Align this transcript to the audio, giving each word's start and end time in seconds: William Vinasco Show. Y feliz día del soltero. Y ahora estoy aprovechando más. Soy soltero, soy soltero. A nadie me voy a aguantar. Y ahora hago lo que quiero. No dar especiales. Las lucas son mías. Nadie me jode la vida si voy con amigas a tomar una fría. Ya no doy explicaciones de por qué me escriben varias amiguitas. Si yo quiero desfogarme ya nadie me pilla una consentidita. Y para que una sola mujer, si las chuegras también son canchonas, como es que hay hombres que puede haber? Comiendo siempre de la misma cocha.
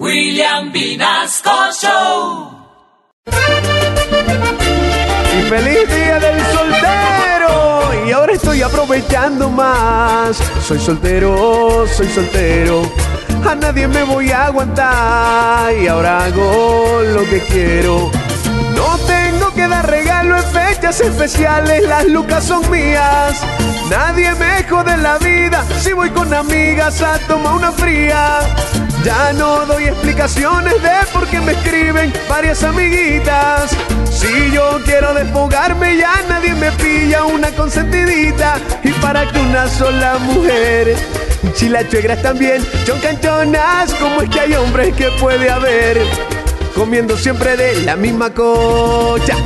William 0.00 0.72
Vinasco 0.72 1.50
Show. 1.80 2.50
Y 5.38 5.42
feliz 5.48 5.88
día 5.88 6.18
del 6.18 6.40
soltero. 6.46 8.06
Y 8.06 8.10
ahora 8.10 8.32
estoy 8.32 8.62
aprovechando 8.62 9.48
más. 9.48 10.36
Soy 10.66 10.80
soltero, 10.80 11.86
soy 11.86 12.08
soltero. 12.08 12.82
A 13.48 13.54
nadie 13.54 13.86
me 13.86 14.02
voy 14.02 14.32
a 14.32 14.46
aguantar. 14.46 15.72
Y 15.78 15.86
ahora 15.86 16.24
hago 16.24 17.00
lo 17.14 17.22
que 17.30 17.40
quiero. 17.48 18.10
No 18.74 18.98
dar 19.06 19.13
especiales. 20.84 21.82
Las 21.88 22.06
lucas 22.06 22.44
son 22.44 22.70
mías. 22.70 23.40
Nadie 23.88 24.34
me 24.34 24.62
jode 24.68 24.96
la 24.98 25.16
vida 25.18 25.64
si 25.80 25.92
voy 25.92 26.10
con 26.10 26.32
amigas 26.32 27.00
a 27.00 27.18
tomar 27.20 27.54
una 27.54 27.72
fría. 27.72 28.40
Ya 29.02 29.32
no 29.32 29.64
doy 29.66 29.84
explicaciones 29.84 30.74
de 30.82 30.90
por 31.12 31.26
qué 31.26 31.40
me 31.40 31.52
escriben 31.52 32.12
varias 32.28 32.62
amiguitas. 32.64 33.70
Si 34.10 34.50
yo 34.52 34.78
quiero 34.84 35.14
desfogarme 35.14 35.96
ya 35.96 36.22
nadie 36.28 36.54
me 36.54 36.70
pilla 36.72 37.24
una 37.24 37.50
consentidita. 37.52 38.56
Y 38.82 38.90
para 38.92 39.30
que 39.30 39.38
una 39.38 39.68
sola 39.68 40.18
mujer, 40.18 40.96
si 41.54 41.68
las 41.70 41.88
chuegras 41.88 42.20
también 42.20 42.62
son 42.86 43.00
canchonas, 43.00 43.94
como 43.94 44.20
es 44.20 44.28
que 44.28 44.40
hay 44.40 44.54
hombres 44.54 44.94
que 44.94 45.08
puede 45.18 45.50
haber? 45.50 45.98
Comiendo 46.74 47.16
siempre 47.16 47.56
de 47.56 47.82
la 47.82 47.96
misma 47.96 48.30
cocha. 48.30 49.36